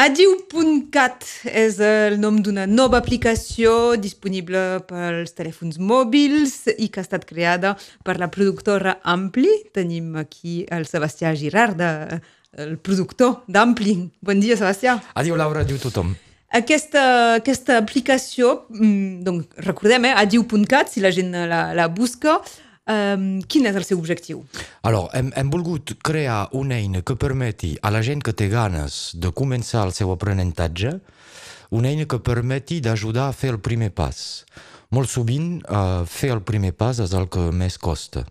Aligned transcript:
Adiu.cat 0.00 1.26
és 1.44 1.74
el 1.84 2.14
nom 2.22 2.38
d'una 2.40 2.62
nova 2.64 2.96
aplicació 3.02 3.98
disponible 4.00 4.78
pels 4.88 5.34
telèfons 5.36 5.76
mòbils 5.76 6.54
i 6.72 6.86
que 6.88 7.02
ha 7.02 7.04
estat 7.04 7.26
creada 7.28 7.74
per 8.06 8.14
la 8.22 8.30
productora 8.32 8.94
Ampli. 9.04 9.50
Tenim 9.76 10.14
aquí 10.16 10.62
el 10.72 10.86
Sebastià 10.88 11.34
Girard, 11.36 11.76
de, 11.76 12.16
el 12.64 12.78
productor 12.80 13.42
d'Ampli. 13.44 13.98
Bon 14.24 14.40
dia, 14.40 14.56
Sebastià. 14.56 14.96
Adiu, 15.20 15.36
Laura, 15.36 15.66
adiu 15.68 15.76
tothom. 15.82 16.14
Aquesta, 16.48 17.04
aquesta 17.42 17.76
aplicació, 17.76 18.54
mm, 18.72 19.20
donc, 19.28 19.52
recordem, 19.68 20.08
eh, 20.08 20.16
adiu.cat, 20.16 20.88
si 20.88 21.04
la 21.04 21.12
gent 21.12 21.36
la, 21.36 21.74
la 21.76 21.88
busca, 21.92 22.40
Um, 22.90 23.38
quin 23.46 23.68
és 23.70 23.76
el 23.78 23.84
seu 23.86 24.00
objectiu? 24.00 24.40
Alors, 24.82 25.12
hem, 25.14 25.28
hem 25.38 25.50
volgut 25.52 25.92
crear 26.02 26.48
una 26.58 26.80
eina 26.80 27.04
que 27.06 27.14
permeti 27.14 27.76
a 27.86 27.92
la 27.94 28.00
gent 28.02 28.24
que 28.24 28.34
té 28.34 28.48
ganes 28.50 29.12
de 29.14 29.30
començar 29.30 29.84
el 29.86 29.94
seu 29.94 30.10
aprenentatge 30.10 30.96
una 31.70 31.92
eina 31.92 32.06
que 32.10 32.18
permeti 32.18 32.80
d'ajudar 32.82 33.28
a 33.28 33.36
fer 33.36 33.52
el 33.54 33.60
primer 33.62 33.92
pas. 33.94 34.42
Molt 34.90 35.10
sovint, 35.10 35.60
uh, 35.70 36.02
fer 36.02 36.32
el 36.34 36.42
primer 36.42 36.72
pas 36.74 36.98
és 36.98 37.14
el 37.14 37.28
que 37.30 37.46
més 37.54 37.78
costa. 37.78 38.24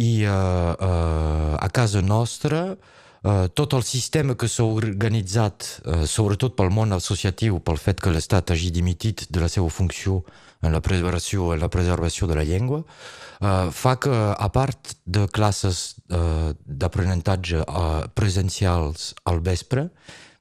I 0.00 0.24
uh, 0.24 0.72
uh, 0.72 1.56
a 1.60 1.68
casa 1.68 2.00
nostra, 2.00 2.62
uh, 2.72 3.44
tot 3.52 3.76
el 3.76 3.84
sistema 3.84 4.38
que 4.40 4.48
s'ha 4.48 4.64
organitzat, 4.64 5.68
uh, 5.84 6.06
sobretot 6.08 6.56
pel 6.56 6.72
món 6.72 6.96
associatiu, 6.96 7.60
pel 7.60 7.76
fet 7.76 8.00
que 8.00 8.14
l'Estat 8.14 8.54
hagi 8.54 8.72
dimitit 8.72 9.26
de 9.28 9.44
la 9.44 9.52
seva 9.52 9.68
funció 9.68 10.22
la 10.70 10.80
preservació, 10.80 11.50
en 11.54 11.60
la 11.60 11.68
preservació 11.68 12.28
de 12.30 12.36
la 12.38 12.44
llengua, 12.46 12.84
uh, 12.84 13.70
fa 13.74 13.96
que, 13.98 14.12
a 14.14 14.48
part 14.54 14.94
de 15.04 15.26
classes 15.26 15.96
uh, 16.14 16.52
d'aprenentatge 16.62 17.64
uh, 17.66 18.06
presencials 18.14 19.14
al 19.26 19.42
vespre, 19.42 19.88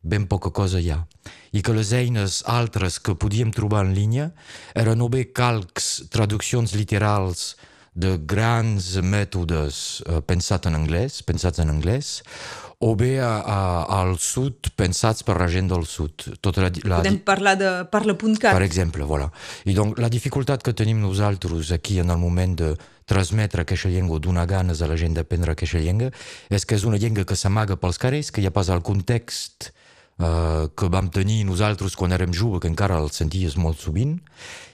ben 0.02 0.28
poca 0.30 0.52
cosa 0.54 0.80
hi 0.80 0.92
ha. 0.94 1.02
I 1.52 1.62
que 1.66 1.74
les 1.74 1.92
eines 1.98 2.44
altres 2.46 3.00
que 3.02 3.18
podíem 3.18 3.52
trobar 3.54 3.84
en 3.86 3.96
línia 3.98 4.32
eren 4.78 5.02
o 5.02 5.10
bé 5.10 5.28
calcs, 5.34 6.08
traduccions 6.14 6.74
literals 6.78 7.56
de 7.94 8.16
grans 8.16 8.86
mètodes 9.04 10.02
uh, 10.08 10.22
pensats 10.24 10.70
en 10.70 10.78
anglès, 10.78 11.20
pensats 11.28 11.60
en 11.60 11.72
anglès, 11.74 12.22
o 12.82 12.96
bé 12.98 13.20
a, 13.22 13.34
a, 13.46 13.58
al 14.00 14.16
sud 14.18 14.72
pensats 14.80 15.22
per 15.28 15.36
la 15.38 15.48
gent 15.52 15.68
del 15.70 15.84
sud. 15.86 16.26
Tota 16.42 16.64
la, 16.64 16.72
la, 16.88 17.02
Podem 17.04 17.20
parlar 17.26 17.54
de 17.60 17.74
parla.cat. 17.92 18.56
Per 18.56 18.64
exemple, 18.66 19.06
voilà. 19.06 19.28
I 19.70 19.76
donc 19.78 20.02
la 20.02 20.10
dificultat 20.10 20.64
que 20.66 20.74
tenim 20.74 21.04
nosaltres 21.04 21.74
aquí 21.76 22.00
en 22.02 22.10
el 22.10 22.18
moment 22.18 22.56
de 22.58 22.72
transmetre 23.06 23.66
aquesta 23.66 23.92
llengua, 23.92 24.22
donar 24.24 24.48
ganes 24.48 24.82
a 24.82 24.90
la 24.90 24.98
gent 24.98 25.14
d'aprendre 25.18 25.54
aquesta 25.54 25.84
llengua, 25.84 26.10
és 26.50 26.66
que 26.66 26.80
és 26.80 26.88
una 26.88 26.98
llengua 26.98 27.28
que 27.28 27.38
s'amaga 27.38 27.78
pels 27.78 28.02
carrers, 28.02 28.32
que 28.32 28.42
hi 28.42 28.50
ha 28.50 28.56
pas 28.56 28.72
el 28.74 28.82
context 28.82 29.74
que 30.22 30.90
vam 30.94 31.08
tenir 31.10 31.40
nosaltres 31.48 31.96
quan 31.98 32.14
érem 32.14 32.34
joves, 32.34 32.62
que 32.62 32.70
encara 32.70 33.00
el 33.02 33.10
senties 33.10 33.58
molt 33.58 33.80
sovint, 33.82 34.20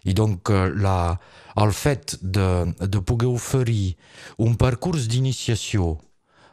i 0.04 0.16
donc 0.18 0.52
uh, 0.52 0.68
la, 0.76 1.18
el 1.56 1.72
fet 1.72 2.18
de, 2.22 2.74
de 2.82 3.00
poder 3.00 3.30
oferir 3.32 3.96
un 4.38 4.60
percurs 4.60 5.08
d'iniciació 5.08 5.98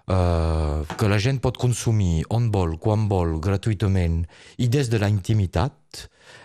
Uh, 0.04 0.84
que 1.00 1.08
la 1.08 1.16
gent 1.16 1.38
pot 1.40 1.56
consumir 1.56 2.26
on 2.28 2.50
vol, 2.52 2.74
quan 2.76 3.06
vol, 3.08 3.38
gratuïtament 3.40 4.18
i 4.60 4.66
des 4.68 4.90
de 4.92 4.98
la 5.00 5.08
intimitat, 5.08 6.02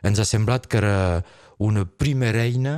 ens 0.08 0.22
ha 0.24 0.24
semblat 0.24 0.70
que 0.72 0.80
era 0.80 1.26
una 1.60 1.84
primera 1.84 2.46
eina 2.48 2.78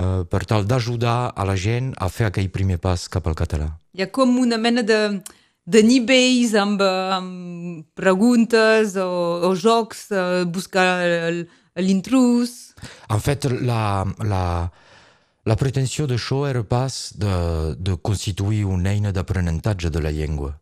uh, 0.00 0.24
per 0.24 0.46
tal 0.48 0.64
d'ajudar 0.64 1.34
a 1.36 1.44
la 1.44 1.52
gent 1.52 1.92
a 2.00 2.08
fer 2.08 2.30
aquell 2.30 2.48
primer 2.48 2.80
pas 2.80 3.04
cap 3.12 3.28
al 3.28 3.36
català. 3.36 3.68
Hi 3.92 4.06
ha 4.06 4.08
com 4.08 4.32
una 4.40 4.56
mena 4.56 4.80
de, 4.80 5.20
de 5.64 5.82
nivells 5.86 6.54
amb, 6.58 6.80
amb 6.82 7.84
preguntes 7.94 8.96
o, 8.98 9.10
o 9.46 9.52
jocs, 9.54 10.08
uh, 10.10 10.42
buscar 10.50 10.86
l'intrus... 11.78 12.74
En 13.12 13.22
fet, 13.22 13.46
la, 13.62 14.02
la, 14.26 14.44
la 15.46 15.56
pretensió 15.60 16.08
d'això 16.10 16.42
era 16.48 16.64
pas 16.66 17.12
de, 17.14 17.36
de 17.78 17.94
constituir 18.02 18.64
una 18.66 18.90
eina 18.90 19.14
d'aprenentatge 19.14 19.92
de 19.94 20.02
la 20.02 20.10
llengua. 20.10 20.56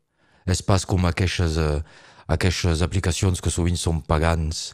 És 0.44 0.60
pas 0.66 0.84
com 0.84 1.08
aquestes, 1.08 1.56
uh, 1.56 1.80
aquestes 2.28 2.84
aplicacions 2.84 3.40
que 3.40 3.52
sovint 3.52 3.80
són 3.80 4.04
pagants 4.04 4.70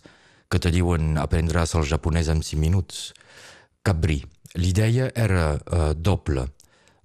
que 0.51 0.59
te 0.63 0.71
diuen 0.75 1.17
aprendràs 1.23 1.75
el 1.79 1.87
japonès 1.87 2.31
en 2.35 2.43
5 2.43 2.59
minuts. 2.63 3.13
Cap 3.87 3.99
bri. 4.03 4.21
L'idea 4.59 5.11
era 5.15 5.53
uh, 5.55 5.93
doble. 5.95 6.49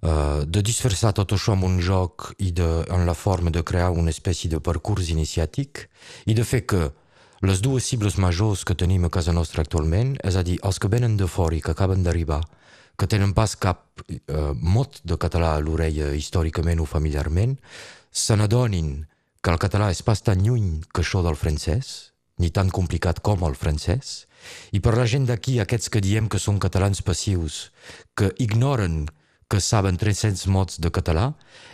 Uh, 0.02 0.42
de 0.50 0.62
tot 1.14 1.32
això 1.32 1.52
amb 1.52 1.62
un 1.62 1.76
joc 1.78 2.32
i 2.42 2.50
de, 2.50 2.84
en 2.90 3.06
la 3.06 3.14
forma 3.14 3.50
de 3.50 3.62
crear 3.62 3.92
una 3.92 4.10
espècie 4.10 4.50
de 4.50 4.58
parcurs 4.58 5.10
iniciàtic 5.14 5.88
i 6.26 6.34
de 6.34 6.42
fer 6.42 6.66
que 6.66 6.90
les 7.42 7.60
dues 7.62 7.86
cibles 7.86 8.18
majors 8.18 8.64
que 8.64 8.74
tenim 8.74 9.04
a 9.04 9.10
casa 9.10 9.32
nostra 9.32 9.62
actualment, 9.62 10.16
és 10.24 10.34
a 10.34 10.42
dir, 10.42 10.58
els 10.66 10.78
que 10.78 10.90
venen 10.90 11.16
de 11.16 11.28
fora 11.30 11.54
i 11.54 11.60
que 11.62 11.70
acaben 11.70 12.02
d'arribar, 12.02 12.40
que 12.98 13.06
tenen 13.06 13.32
pas 13.32 13.54
cap 13.54 14.02
eh, 14.10 14.52
mot 14.58 15.00
de 15.04 15.16
català 15.18 15.54
a 15.54 15.62
l'orella 15.62 16.12
històricament 16.18 16.82
o 16.82 16.86
familiarment, 16.86 17.56
se 18.10 18.34
n'adonin 18.34 19.06
que 19.42 19.54
el 19.54 19.62
català 19.62 19.90
és 19.94 20.02
pas 20.02 20.22
tan 20.22 20.42
lluny 20.42 20.82
que 20.90 21.06
això 21.06 21.22
del 21.22 21.38
francès, 21.38 22.12
ni 22.42 22.50
tan 22.50 22.74
complicat 22.74 23.22
com 23.22 23.42
el 23.46 23.54
francès, 23.54 24.26
i 24.74 24.82
per 24.82 24.98
la 24.98 25.06
gent 25.06 25.30
d'aquí, 25.30 25.60
aquests 25.62 25.94
que 25.94 26.02
diem 26.02 26.26
que 26.26 26.42
són 26.42 26.58
catalans 26.58 27.02
passius, 27.06 27.70
que 28.14 28.34
ignoren 28.42 29.04
que 29.06 29.21
saben 29.60 29.98
300 30.00 30.46
mots 30.48 30.78
de 30.80 30.90
català, 30.94 31.32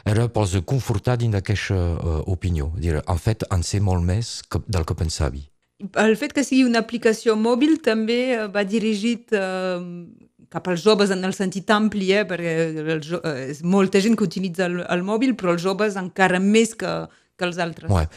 era 0.09 0.27
pels 0.33 0.56
confortar 0.66 1.19
dins 1.21 1.37
d'aquesta 1.37 1.77
uh, 1.77 2.22
opinió. 2.27 2.72
Dir, 2.81 2.99
en 2.99 3.22
fet, 3.22 3.44
en 3.55 3.62
sé 3.62 3.81
molt 3.84 4.03
més 4.03 4.41
que, 4.50 4.62
del 4.66 4.89
que 4.89 4.97
pensava. 4.99 5.44
El 5.78 6.17
fet 6.19 6.33
que 6.34 6.43
sigui 6.43 6.65
una 6.67 6.81
aplicació 6.83 7.37
mòbil 7.38 7.77
també 7.84 8.19
eh, 8.34 8.47
va 8.50 8.65
dirigit 8.67 9.31
eh, 9.31 9.78
cap 10.50 10.67
als 10.72 10.83
joves 10.83 11.12
en 11.15 11.22
el 11.22 11.37
sentit 11.37 11.71
ampli, 11.71 12.09
eh, 12.17 12.25
perquè 12.27 12.55
els, 12.97 13.12
és 13.44 13.62
molta 13.62 14.03
gent 14.03 14.19
que 14.19 14.27
utilitza 14.27 14.67
el, 14.67 14.81
el 14.83 15.05
mòbil, 15.06 15.37
però 15.38 15.55
els 15.55 15.62
joves 15.62 15.94
encara 16.00 16.41
més 16.43 16.75
que, 16.75 16.91
que 17.38 17.47
els 17.47 17.61
altres. 17.62 17.91
Ouais. 17.94 18.09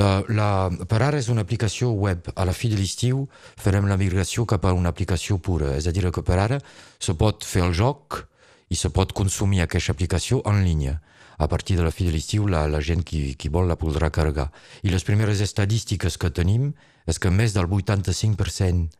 La, 0.00 0.22
la, 0.32 0.48
per 0.88 1.02
ara 1.04 1.20
és 1.20 1.28
una 1.32 1.44
aplicació 1.44 1.92
web. 1.92 2.32
A 2.32 2.48
la 2.48 2.56
fi 2.56 2.72
de 2.72 2.80
l'estiu 2.80 3.26
farem 3.60 3.90
la 3.90 4.00
migració 4.00 4.46
cap 4.48 4.64
a 4.64 4.72
una 4.76 4.92
aplicació 4.94 5.38
pura. 5.38 5.74
És 5.76 5.86
a 5.86 5.94
dir, 5.94 6.06
que 6.08 6.24
per 6.24 6.40
ara 6.40 6.60
se 6.98 7.14
pot 7.20 7.44
fer 7.44 7.66
el 7.68 7.76
joc 7.76 8.22
i 8.70 8.78
se 8.78 8.90
pot 8.94 9.12
consumir 9.12 9.64
aquesta 9.64 9.92
aplicació 9.92 10.40
en 10.46 10.62
línia. 10.64 11.00
A 11.40 11.48
partir 11.48 11.76
de 11.76 11.82
la 11.82 11.90
fi 11.90 12.04
de 12.06 12.12
l'estiu, 12.14 12.46
la, 12.46 12.66
la 12.68 12.82
gent 12.84 13.02
qui, 13.02 13.34
qui 13.34 13.48
vol 13.48 13.66
la 13.66 13.78
podrà 13.80 14.10
carregar. 14.12 14.50
I 14.84 14.92
les 14.92 15.04
primeres 15.04 15.40
estadístiques 15.40 16.18
que 16.20 16.30
tenim 16.30 16.70
és 17.08 17.18
que 17.18 17.32
més 17.32 17.56
del 17.56 17.66
85% 17.66 18.90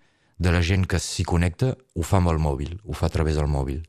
de 0.41 0.49
la 0.51 0.63
gent 0.65 0.87
que 0.89 0.99
s'hi 0.99 1.27
connecta 1.29 1.75
ho 1.77 2.03
fa 2.07 2.17
amb 2.17 2.31
el 2.33 2.39
mòbil, 2.41 2.79
ho 2.89 2.97
fa 2.97 3.11
a 3.11 3.13
través 3.13 3.37
del 3.37 3.49
mòbil. 3.53 3.83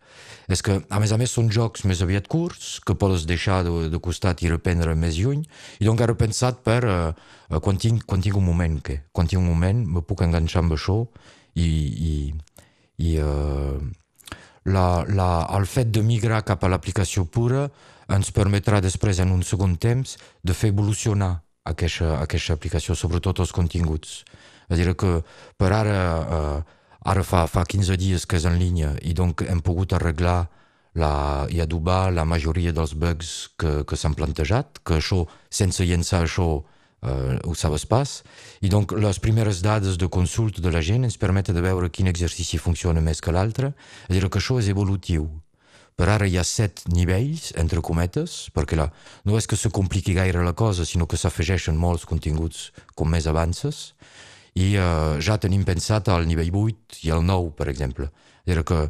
És 0.52 0.60
que, 0.62 0.82
a 0.84 1.00
més 1.00 1.14
a 1.16 1.18
més, 1.18 1.32
són 1.32 1.48
jocs 1.48 1.86
més 1.88 2.02
aviat 2.04 2.28
curts, 2.28 2.82
que 2.84 2.98
podes 3.00 3.24
deixar 3.30 3.62
de, 3.64 3.88
de 3.94 4.02
costat 4.04 4.44
i 4.44 4.52
reprendre 4.52 4.98
més 5.00 5.16
lluny, 5.16 5.46
i 5.80 5.88
doncs 5.88 6.04
he 6.04 6.18
pensat 6.20 6.60
per 6.68 6.82
uh, 6.84 7.60
quan, 7.64 7.80
tinc, 7.80 8.04
quan 8.04 8.22
tinc 8.22 8.36
un 8.36 8.46
moment, 8.46 8.82
que 8.84 9.00
quan 9.16 9.32
tinc 9.32 9.40
un 9.40 9.48
moment 9.48 9.86
me 9.96 10.04
puc 10.04 10.26
enganxar 10.28 10.66
amb 10.66 10.76
això 10.76 11.00
i, 11.56 11.72
i, 12.12 12.14
i 13.00 13.16
uh, 13.24 13.80
la, 14.66 15.04
la, 15.10 15.30
el 15.58 15.66
fet 15.66 15.90
de 15.94 16.04
migrar 16.06 16.44
cap 16.46 16.64
a 16.64 16.70
l'aplicació 16.70 17.26
pura 17.26 17.70
ens 18.12 18.32
permetrà 18.36 18.82
després, 18.84 19.22
en 19.24 19.32
un 19.32 19.42
segon 19.48 19.78
temps, 19.80 20.18
de 20.44 20.54
fer 20.54 20.72
evolucionar 20.74 21.40
aquesta, 21.66 22.18
aquesta 22.20 22.58
aplicació, 22.58 22.96
sobretot 22.96 23.40
els 23.40 23.54
continguts. 23.56 24.22
És 24.70 24.76
a 24.76 24.80
dir, 24.80 24.94
que 24.96 25.22
per 25.60 25.72
ara, 25.76 26.00
eh, 26.38 26.80
ara 27.12 27.24
fa, 27.28 27.46
fa 27.48 27.66
15 27.66 27.98
dies 28.00 28.26
que 28.26 28.38
és 28.40 28.48
en 28.48 28.58
línia 28.60 28.94
i 29.02 29.14
donc 29.18 29.44
hem 29.48 29.62
pogut 29.64 29.94
arreglar 29.94 30.46
la, 30.94 31.48
i 31.50 31.62
adobar 31.64 32.12
la 32.12 32.26
majoria 32.28 32.74
dels 32.76 32.94
bugs 33.00 33.52
que, 33.60 33.82
que 33.88 33.98
s'han 33.98 34.16
plantejat, 34.18 34.82
que 34.84 35.00
això, 35.00 35.24
sense 35.50 35.88
llençar 35.88 36.26
això, 36.26 36.64
eh, 37.02 37.38
ho 37.44 37.54
sabes 37.56 37.86
pas. 37.86 38.24
I 38.62 38.70
donc 38.70 38.94
les 38.94 39.20
primeres 39.20 39.62
dades 39.62 39.98
de 39.98 40.08
consulta 40.08 40.62
de 40.62 40.72
la 40.72 40.82
gent 40.82 41.06
ens 41.06 41.18
permeten 41.18 41.56
de 41.56 41.62
veure 41.62 41.90
quin 41.90 42.08
exercici 42.08 42.58
funciona 42.58 43.02
més 43.02 43.22
que 43.22 43.34
l'altre. 43.34 43.74
És 44.08 44.16
a 44.16 44.20
dir, 44.20 44.30
que 44.30 44.40
això 44.40 44.60
és 44.60 44.70
evolutiu. 44.70 45.30
Per 45.96 46.08
ara 46.10 46.26
hi 46.26 46.38
ha 46.40 46.44
set 46.48 46.82
nivells, 46.90 47.52
entre 47.62 47.82
cometes, 47.84 48.50
perquè 48.56 48.78
la, 48.80 48.88
no 49.28 49.38
és 49.38 49.46
que 49.46 49.60
se 49.60 49.70
compliqui 49.70 50.16
gaire 50.18 50.42
la 50.42 50.56
cosa, 50.58 50.86
sinó 50.88 51.06
que 51.06 51.20
s'afegeixen 51.20 51.78
molts 51.78 52.08
continguts 52.10 52.72
com 52.96 53.12
més 53.12 53.28
avances 53.28 53.92
i 54.58 54.74
uh, 54.76 55.20
ja 55.24 55.38
tenim 55.40 55.64
pensat 55.68 56.10
al 56.12 56.26
nivell 56.28 56.52
8 56.52 57.04
i 57.06 57.12
al 57.14 57.24
9, 57.24 57.54
per 57.56 57.70
exemple. 57.72 58.10
És 58.46 58.58
que 58.68 58.82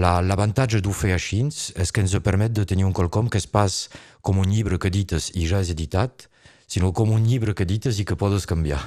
l'avantatge 0.00 0.78
la, 0.78 0.84
d'ho 0.84 0.92
fer 0.94 1.14
així 1.16 1.42
és 1.48 1.90
que 1.90 2.02
ens 2.04 2.14
permet 2.22 2.52
de 2.54 2.66
tenir 2.66 2.86
un 2.86 2.94
quelcom 2.94 3.30
que 3.30 3.40
és 3.40 3.46
pas 3.46 3.88
com 4.22 4.38
un 4.38 4.50
llibre 4.50 4.78
que 4.78 4.90
dites 4.90 5.30
i 5.34 5.48
ja 5.50 5.62
és 5.64 5.72
editat, 5.74 6.29
sinó 6.70 6.92
com 6.94 7.10
un 7.10 7.26
llibre 7.26 7.54
que 7.54 7.66
dites 7.66 7.98
i 7.98 8.06
que 8.06 8.16
podes 8.16 8.46
canviar. 8.46 8.80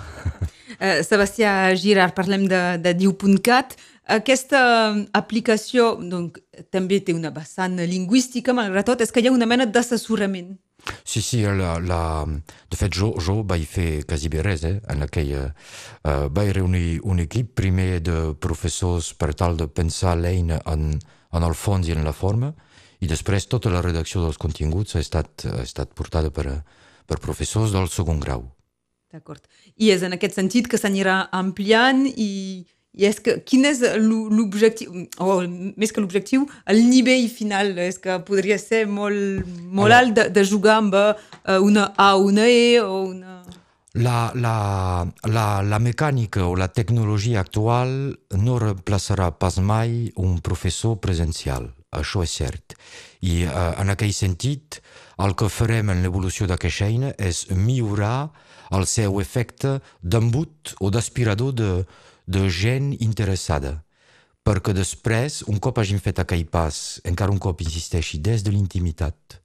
Uh, 0.80 1.04
Sebastià 1.04 1.74
Girard, 1.80 2.16
parlem 2.16 2.48
de, 2.48 2.62
de 2.80 2.94
Diu.cat. 2.96 3.76
Aquesta 4.14 4.60
aplicació 5.16 5.94
donc, 6.00 6.40
també 6.72 7.00
té 7.04 7.16
una 7.16 7.32
vessant 7.32 7.78
lingüística, 7.88 8.56
malgrat 8.56 8.90
tot, 8.90 9.04
és 9.04 9.12
que 9.12 9.24
hi 9.24 9.30
ha 9.30 9.36
una 9.36 9.48
mena 9.48 9.68
d'assessorament. 9.68 10.56
Sí, 11.08 11.22
sí, 11.24 11.40
la, 11.44 11.78
la, 11.80 12.02
de 12.72 12.80
fet 12.80 12.92
jo, 12.92 13.14
jo 13.24 13.38
vaig 13.48 13.64
fer 13.68 14.04
quasi 14.08 14.32
bé 14.32 14.44
res 14.44 14.66
eh, 14.68 14.78
en 14.92 15.06
aquella... 15.06 15.46
Uh, 16.04 16.28
vaig 16.28 16.52
reunir 16.58 17.00
un 17.08 17.24
equip 17.24 17.54
primer 17.56 18.02
de 18.04 18.34
professors 18.44 19.14
per 19.16 19.32
tal 19.40 19.56
de 19.60 19.70
pensar 19.72 20.18
l'eina 20.20 20.60
en, 20.68 20.90
en 21.32 21.48
el 21.48 21.56
fons 21.56 21.88
i 21.88 21.96
en 21.96 22.04
la 22.04 22.12
forma 22.16 22.52
i 23.00 23.08
després 23.08 23.48
tota 23.52 23.72
la 23.72 23.82
redacció 23.84 24.24
dels 24.24 24.40
continguts 24.40 24.98
ha 24.98 25.04
estat, 25.04 25.46
ha 25.48 25.64
estat 25.64 25.96
portada 25.96 26.32
per, 26.36 26.60
per 27.08 27.22
professors 27.24 27.74
del 27.76 27.90
segon 27.92 28.20
grau. 28.24 28.48
D'acord. 29.14 29.44
I 29.78 29.92
és 29.94 30.02
en 30.04 30.16
aquest 30.16 30.40
sentit 30.40 30.68
que 30.68 30.80
s'anirà 30.82 31.28
ampliant 31.32 32.08
i 32.10 32.32
i 32.94 33.08
és 33.10 33.18
que 33.26 33.40
quin 33.42 33.66
és 33.66 33.80
l'objectiu, 33.98 35.08
o 35.18 35.40
més 35.82 35.90
que 35.94 36.02
l'objectiu, 36.02 36.46
el 36.70 36.84
nivell 36.86 37.26
final? 37.34 37.72
És 37.82 37.98
que 38.02 38.20
podria 38.28 38.60
ser 38.62 38.84
molt, 38.86 39.48
molt 39.74 39.98
alt 39.98 40.14
de, 40.20 40.28
de 40.30 40.44
jugar 40.46 40.78
amb 40.84 40.98
uh, 41.00 41.16
una 41.66 41.90
A 41.98 42.14
o 42.20 42.28
una 42.30 42.46
E 42.46 42.78
o 42.84 43.00
una... 43.08 43.40
La, 43.98 44.32
la, 44.34 45.06
la, 45.30 45.48
la 45.62 45.80
mecànica 45.82 46.46
o 46.50 46.54
la 46.58 46.70
tecnologia 46.70 47.42
actual 47.42 48.14
no 48.42 48.60
reemplaçarà 48.62 49.32
pas 49.38 49.60
mai 49.62 50.12
un 50.18 50.40
professor 50.46 50.98
presencial, 51.02 51.68
això 51.94 52.24
és 52.26 52.38
cert. 52.42 52.78
I 53.26 53.44
uh, 53.48 53.74
en 53.82 53.94
aquell 53.94 54.14
sentit, 54.14 54.84
el 55.22 55.36
que 55.38 55.50
farem 55.50 55.92
en 55.94 56.02
l'evolució 56.02 56.48
d'aquesta 56.50 56.88
eina 56.90 57.14
és 57.22 57.46
millorar 57.52 58.32
el 58.74 58.88
seu 58.90 59.20
efecte 59.22 59.80
d'embut 60.02 60.74
o 60.82 60.90
d'aspirador 60.90 61.54
de, 61.54 61.72
de 62.26 62.48
gent 62.50 62.94
interessada, 63.00 63.84
perquè 64.44 64.74
després, 64.76 65.44
un 65.48 65.60
cop 65.64 65.80
hagin 65.80 66.02
fet 66.04 66.20
aquell 66.20 66.46
pas, 66.50 67.00
encara 67.08 67.32
un 67.32 67.40
cop 67.40 67.62
insisteixi, 67.62 68.20
des 68.20 68.44
de 68.44 68.52
l'intimitat, 68.52 69.40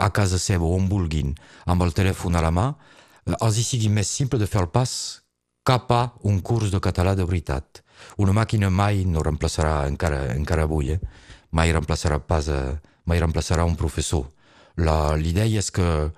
a 0.00 0.08
casa 0.14 0.38
seva 0.38 0.68
on 0.68 0.88
vulguin, 0.88 1.34
amb 1.66 1.82
el 1.84 1.92
telèfon 1.96 2.38
a 2.38 2.44
la 2.44 2.52
mà, 2.54 2.70
eh, 3.26 3.34
els 3.36 3.58
hi 3.58 3.66
sigui 3.66 3.90
més 3.92 4.08
simple 4.08 4.38
de 4.40 4.48
fer 4.48 4.62
el 4.62 4.70
pas 4.72 4.92
cap 5.64 5.90
a 5.92 6.02
un 6.24 6.40
curs 6.40 6.70
de 6.72 6.80
català 6.80 7.14
de 7.14 7.26
veritat. 7.26 7.82
Una 8.16 8.32
màquina 8.32 8.70
mai 8.70 9.04
no 9.04 9.22
reemplaçarà, 9.22 9.84
encara, 9.88 10.30
encara 10.32 10.64
avui, 10.64 10.94
eh? 10.94 11.00
mai 11.52 11.72
reemplaçarà 11.72 12.18
pas, 12.18 12.48
a, 12.48 12.78
mai 13.04 13.20
reemplaçarà 13.20 13.66
un 13.68 13.76
professor. 13.76 14.24
L'idea 14.76 15.48
és 15.60 15.70
que, 15.74 16.10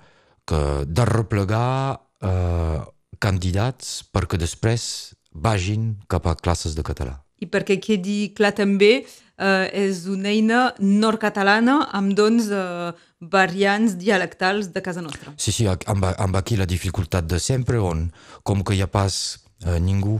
que 0.45 0.61
de 0.85 1.05
replegar 1.09 1.99
eh, 2.21 2.79
candidats 3.23 4.01
perquè 4.13 4.39
després 4.39 5.13
vagin 5.33 5.93
cap 6.07 6.27
a 6.27 6.35
classes 6.35 6.75
de 6.77 6.85
català. 6.85 7.19
I 7.41 7.49
perquè 7.51 7.79
quedi 7.81 8.31
clar 8.37 8.53
també, 8.55 9.03
eh, 9.03 9.65
és 9.73 10.05
una 10.07 10.29
eina 10.31 10.61
nord-catalana 10.79 11.89
amb 11.91 12.13
doncs 12.15 12.49
eh, 12.51 12.91
variants 13.19 13.97
dialectals 13.99 14.71
de 14.73 14.83
casa 14.83 15.01
nostra. 15.01 15.33
Sí, 15.37 15.51
sí, 15.51 15.67
amb, 15.67 16.05
amb 16.05 16.35
aquí 16.39 16.57
la 16.59 16.69
dificultat 16.69 17.27
de 17.27 17.39
sempre, 17.39 17.79
on 17.79 18.09
com 18.43 18.63
que 18.63 18.75
hi 18.75 18.83
ha 18.83 18.91
pas 18.91 19.39
eh, 19.65 19.79
ningú 19.79 20.19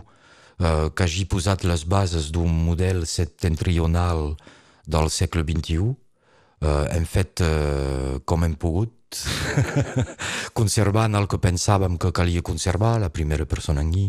eh, 0.59 0.89
que 0.95 1.05
hagi 1.05 1.25
posat 1.29 1.63
les 1.67 1.85
bases 1.85 2.31
d'un 2.31 2.51
model 2.65 3.05
septentrional 3.07 4.33
del 4.87 5.09
segle 5.09 5.43
XXI, 5.47 5.93
eh, 6.63 6.95
hem 6.95 7.05
fet 7.05 7.43
eh, 7.43 8.19
com 8.25 8.43
hem 8.47 8.55
pogut, 8.59 8.93
conservant 10.57 11.15
el 11.19 11.27
que 11.29 11.39
pensàvem 11.41 11.99
que 12.01 12.13
calia 12.15 12.41
conservar, 12.45 12.95
la 13.01 13.11
primera 13.13 13.45
persona 13.45 13.83
en 13.85 13.91
guí, 13.93 14.07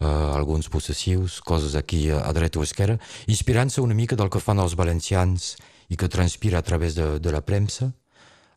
uh, 0.00 0.34
alguns 0.36 0.68
possessius, 0.68 1.40
coses 1.40 1.76
aquí 1.78 2.10
a, 2.10 2.20
a 2.26 2.34
dreta 2.36 2.60
o 2.60 2.66
esquerra, 2.66 2.98
inspirant-se 3.26 3.80
una 3.80 3.96
mica 3.96 4.16
del 4.16 4.28
que 4.32 4.42
fan 4.42 4.60
els 4.60 4.76
valencians 4.76 5.54
i 5.88 5.96
que 5.96 6.10
transpira 6.12 6.60
a 6.60 6.66
través 6.66 6.98
de, 6.98 7.16
de 7.22 7.32
la 7.32 7.40
premsa, 7.40 7.92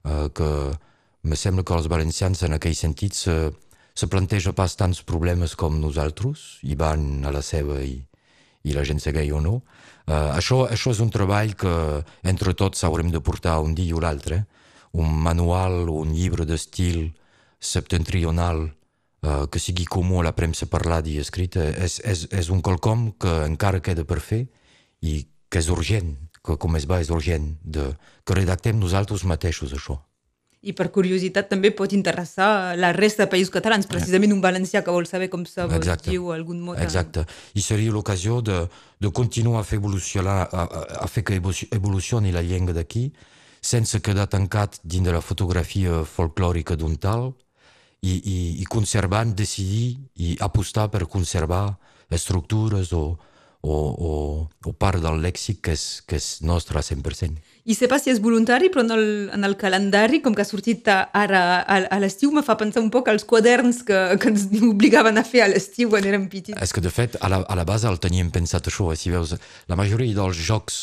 uh, 0.03 0.27
que 0.35 0.49
me 1.23 1.39
sembla 1.39 1.63
que 1.63 1.75
els 1.75 1.87
valencians 1.91 2.43
en 2.43 2.55
aquell 2.55 2.75
sentit 2.75 3.15
se, 3.15 3.37
se 3.95 4.11
planteja 4.11 4.55
pas 4.55 4.75
tants 4.75 5.03
problemes 5.03 5.55
com 5.55 5.79
nosaltres, 5.79 6.59
i 6.63 6.75
van 6.75 7.23
a 7.23 7.31
la 7.35 7.43
seva 7.45 7.79
i, 7.83 8.01
i 8.63 8.75
la 8.75 8.83
gent 8.87 8.99
segueix 9.03 9.31
o 9.35 9.41
no. 9.43 9.59
Uh, 10.09 10.33
això, 10.35 10.63
això 10.67 10.91
és 10.95 11.01
un 11.03 11.11
treball 11.13 11.53
que 11.59 11.73
entre 12.27 12.55
tots 12.57 12.83
haurem 12.83 13.11
de 13.13 13.21
portar 13.21 13.59
un 13.63 13.75
dia 13.77 13.95
o 13.95 14.01
l'altre, 14.03 14.43
un 14.97 15.13
manual, 15.23 15.87
un 15.89 16.13
llibre 16.15 16.47
d'estil 16.49 17.11
septentrional 17.59 18.65
uh, 18.65 19.45
que 19.51 19.61
sigui 19.61 19.85
comú 19.85 20.19
a 20.19 20.25
la 20.29 20.35
premsa 20.35 20.65
parlada 20.71 21.11
i 21.11 21.19
escrita 21.21 21.67
és, 21.69 21.99
és, 22.01 22.25
és 22.31 22.49
un 22.49 22.63
quelcom 22.65 23.11
que 23.21 23.35
encara 23.45 23.83
queda 23.85 24.07
per 24.07 24.19
fer 24.23 24.47
i 25.05 25.21
que 25.49 25.61
és 25.61 25.69
urgent, 25.69 26.15
que 26.45 26.57
com 26.57 26.75
es 26.79 26.87
va 26.89 26.99
és 27.03 27.09
urgent 27.13 27.53
de, 27.61 27.91
que 28.25 28.37
redactem 28.37 28.79
nosaltres 28.79 29.25
mateixos 29.27 29.73
això. 29.75 29.99
I 30.59 30.73
per 30.75 30.89
curiositat 30.91 31.47
també 31.47 31.69
pot 31.71 31.93
interessar 31.95 32.75
la 32.75 32.89
resta 32.91 33.23
de 33.23 33.31
països 33.31 33.51
catalans, 33.53 33.87
precisament 33.87 34.33
un 34.35 34.41
valencià 34.43 34.81
que 34.83 34.91
vol 34.91 35.07
saber 35.07 35.29
com 35.31 35.45
se 35.47 35.63
diu 36.03 36.33
algun 36.35 36.59
mot. 36.59 36.79
Exacte. 36.83 37.23
I 37.55 37.63
seria 37.63 37.93
l'ocasió 37.95 38.41
de, 38.43 38.65
de 38.99 39.11
continuar 39.15 39.61
a 39.61 39.67
fer 39.67 39.79
evolucionar, 39.79 40.49
a, 40.51 40.65
a 41.05 41.07
fer 41.07 41.23
que 41.23 41.39
evolucioni 41.39 42.35
la 42.35 42.43
llengua 42.43 42.75
d'aquí, 42.75 43.07
sense 43.61 44.01
quedar 44.03 44.27
tancat 44.27 44.81
dins 44.83 45.07
de 45.07 45.15
la 45.15 45.23
fotografia 45.23 46.03
folclòrica 46.03 46.75
d'un 46.75 46.99
tal, 46.99 47.31
i, 48.01 48.19
i, 48.19 48.37
i 48.59 48.67
conservant, 48.67 49.31
decidir 49.35 49.97
i 50.19 50.35
apostar 50.43 50.89
per 50.91 51.05
conservar 51.07 51.77
estructures 52.11 52.91
o, 52.95 53.15
o, 53.61 53.75
o, 53.75 54.11
o 54.65 54.73
part 54.73 55.01
del 55.03 55.19
lèxic 55.19 55.59
que 55.67 55.73
és, 55.75 55.85
que 56.07 56.15
és 56.19 56.27
nostre 56.47 56.79
a 56.79 56.83
100%. 56.85 57.39
I 57.69 57.75
sé 57.75 57.89
pas 57.91 58.01
si 58.01 58.11
és 58.11 58.21
voluntari, 58.23 58.69
però 58.71 58.85
en 58.85 58.93
el, 58.95 59.09
en 59.35 59.43
el 59.43 59.57
calendari, 59.59 60.21
com 60.23 60.35
que 60.35 60.45
ha 60.45 60.47
sortit 60.47 60.87
ara 60.89 61.41
a, 61.59 61.81
a 61.91 61.99
l'estiu, 61.99 62.31
me 62.31 62.43
fa 62.45 62.55
pensar 62.59 62.81
un 62.81 62.89
poc 62.93 63.11
als 63.11 63.27
quaderns 63.27 63.83
que, 63.85 63.97
que 64.21 64.31
ens 64.31 64.47
obligaven 64.71 65.19
a 65.19 65.25
fer 65.27 65.43
a 65.43 65.49
l'estiu 65.51 65.91
quan 65.91 66.07
érem 66.07 66.29
petits. 66.31 66.57
És 66.61 66.73
que, 66.73 66.83
de 66.83 66.93
fet, 66.93 67.19
a 67.19 67.31
la, 67.31 67.43
a 67.43 67.59
la 67.59 67.67
base 67.67 67.89
el 67.89 67.99
teníem 67.99 68.31
pensat 68.31 68.71
això. 68.71 68.89
Eh? 68.93 68.97
Si 68.99 69.11
veus, 69.13 69.35
la 69.67 69.79
majoria 69.79 70.15
dels 70.21 70.39
jocs 70.39 70.79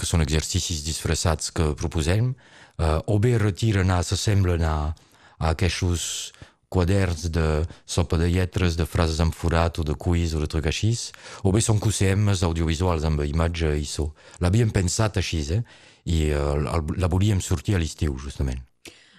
que 0.00 0.08
són 0.08 0.24
exercicis 0.24 0.80
disfressats 0.86 1.52
que 1.52 1.74
proposem, 1.76 2.32
eh, 2.80 2.98
o 3.12 3.20
bé 3.20 3.36
retiren 3.38 3.92
a, 3.92 4.00
s'assemblen 4.06 4.64
a, 4.64 4.76
a 5.36 5.52
aquests 5.52 6.32
quaderns 6.70 7.26
de 7.34 7.66
sopa 7.84 8.16
de 8.16 8.30
lletres, 8.30 8.78
de 8.78 8.86
frases 8.86 9.18
en 9.20 9.34
forat 9.34 9.82
o 9.82 9.84
de 9.84 9.96
quiz 9.98 10.36
o 10.38 10.40
de 10.40 10.48
truc 10.48 10.70
així, 10.70 10.94
o 11.42 11.50
bé 11.50 11.60
són 11.60 11.82
QCMs 11.82 12.44
audiovisuals 12.46 13.04
amb 13.08 13.26
imatge 13.26 13.74
i 13.74 13.84
so. 13.84 14.12
L'havíem 14.40 14.70
pensat 14.70 15.18
així, 15.18 15.42
eh? 15.50 15.62
I 16.06 16.30
uh, 16.32 16.54
la 16.96 17.10
volíem 17.10 17.42
sortir 17.44 17.74
a 17.76 17.82
l'estiu, 17.82 18.14
justament. 18.22 18.62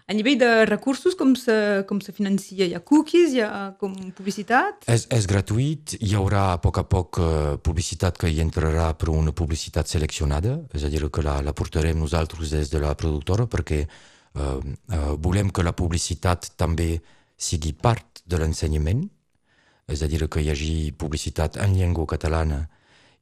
A 0.08 0.16
nivell 0.16 0.40
de 0.40 0.66
recursos, 0.66 1.14
com 1.16 1.36
se, 1.40 1.54
com 1.88 2.02
se 2.04 2.12
financia? 2.12 2.66
Hi 2.66 2.74
ha 2.76 2.82
cookies, 2.84 3.36
hi 3.36 3.44
ha 3.46 3.70
com 3.80 3.94
publicitat? 4.16 4.88
És, 4.92 5.06
és 5.14 5.28
gratuït, 5.30 5.96
hi 6.02 6.16
haurà 6.20 6.50
a 6.56 6.58
poc 6.64 6.82
a 6.82 6.88
poc 6.88 7.20
uh, 7.22 7.30
publicitat 7.64 8.20
que 8.20 8.32
hi 8.32 8.42
entrarà 8.44 8.90
per 9.00 9.12
una 9.14 9.32
publicitat 9.32 9.92
seleccionada, 9.92 10.58
és 10.76 10.88
a 10.88 10.92
dir, 10.92 11.04
que 11.12 11.24
la, 11.24 11.38
la 11.46 11.54
portarem 11.56 12.00
nosaltres 12.00 12.52
des 12.56 12.72
de 12.74 12.82
la 12.84 12.96
productora 13.00 13.48
perquè 13.48 13.86
uh, 13.86 14.60
uh, 14.60 15.16
volem 15.20 15.52
que 15.52 15.64
la 15.64 15.76
publicitat 15.76 16.54
també 16.60 16.96
sigui 17.42 17.74
part 17.74 18.22
de 18.30 18.38
l'ensenyament, 18.38 19.08
és 19.92 20.04
a 20.06 20.08
dir, 20.08 20.22
que 20.30 20.44
hi 20.44 20.52
hagi 20.54 20.76
publicitat 20.94 21.58
en 21.64 21.76
llengua 21.76 22.08
catalana. 22.08 22.68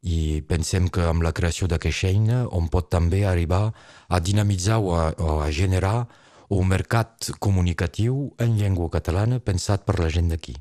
I 0.06 0.42
pensem 0.48 0.88
que 0.88 1.04
amb 1.08 1.24
la 1.26 1.34
creació 1.36 1.68
d'aquesta 1.68 2.12
eina 2.12 2.44
on 2.56 2.70
pot 2.72 2.88
també 2.92 3.26
arribar 3.28 3.66
a 4.08 4.20
dinamitzar 4.20 4.78
o 4.80 4.94
a, 4.96 5.10
o 5.18 5.40
a 5.44 5.50
generar 5.52 6.08
un 6.50 6.68
mercat 6.68 7.32
comunicatiu 7.40 8.30
en 8.40 8.56
llengua 8.58 8.90
catalana 8.90 9.40
pensat 9.40 9.84
per 9.86 10.00
la 10.00 10.10
gent 10.10 10.32
d'aquí, 10.32 10.56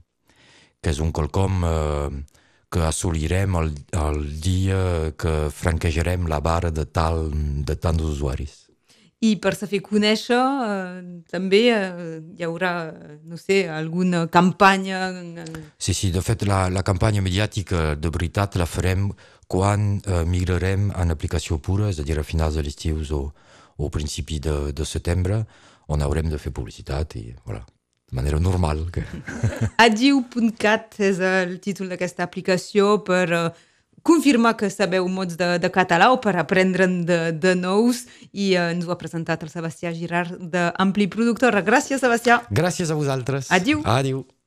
que 0.83 0.91
és 0.91 1.01
un 1.01 1.13
quelcom 1.13 1.65
eh, 1.65 2.11
que 2.69 2.85
assolirem 2.85 3.57
el, 3.63 3.73
el 3.97 4.19
dia 4.41 4.81
que 5.17 5.49
franquejarem 5.55 6.29
la 6.29 6.41
barra 6.45 6.71
de, 6.71 6.85
tal, 6.85 7.31
de 7.65 7.77
tants 7.77 8.05
usuaris. 8.05 8.68
I 9.19 9.33
per 9.43 9.51
se 9.59 9.67
fer 9.67 9.81
conèixer 9.83 10.39
eh, 10.39 10.99
també 11.27 11.63
eh, 11.75 12.19
hi 12.39 12.45
haurà, 12.47 12.73
no 13.27 13.39
sé, 13.41 13.65
alguna 13.67 14.29
campanya... 14.31 15.09
Sí, 15.75 15.91
sí, 15.91 16.13
de 16.15 16.23
fet 16.23 16.45
la, 16.47 16.69
la 16.71 16.85
campanya 16.87 17.25
mediàtica 17.25 17.97
de 17.99 18.13
veritat 18.15 18.55
la 18.61 18.69
farem 18.71 19.09
quan 19.51 19.97
eh, 20.05 20.23
migrarem 20.23 20.93
en 20.95 21.11
aplicació 21.11 21.59
pura, 21.59 21.89
és 21.91 21.99
a 21.99 22.07
dir, 22.07 22.15
a 22.21 22.27
finals 22.27 22.61
de 22.61 22.63
l'estiu 22.63 23.03
o, 23.17 23.25
o 23.79 23.91
principi 23.91 24.39
de, 24.45 24.71
de 24.71 24.87
setembre, 24.87 25.43
on 25.89 26.05
haurem 26.05 26.31
de 26.31 26.39
fer 26.39 26.53
publicitat 26.55 27.17
i, 27.19 27.33
voilà, 27.49 27.65
de 28.11 28.17
manera 28.17 28.39
normal. 28.39 28.87
Que... 28.93 29.03
Adiu.cat 29.87 31.01
és 31.03 31.19
el 31.19 31.59
títol 31.65 31.91
d'aquesta 31.91 32.23
aplicació 32.23 33.01
per 33.03 33.25
uh, 33.35 33.49
confirmar 34.09 34.55
que 34.57 34.71
sabeu 34.73 35.05
mots 35.13 35.37
de, 35.37 35.51
de 35.61 35.71
català 35.73 36.09
o 36.15 36.19
per 36.25 36.35
aprendre'n 36.41 37.03
de, 37.09 37.21
de 37.37 37.53
nous 37.59 38.07
i 38.33 38.55
eh, 38.55 38.71
ens 38.73 38.89
ho 38.89 38.95
ha 38.95 39.01
presentat 39.01 39.45
el 39.45 39.53
Sebastià 39.53 39.93
Girard 39.93 40.41
d'Ampli 40.55 41.11
Productora. 41.13 41.65
Gràcies, 41.67 42.01
Sebastià. 42.01 42.41
Gràcies 42.49 42.91
a 42.91 42.99
vosaltres. 42.99 43.53
Adiu. 43.53 43.85
Adiu. 43.85 44.25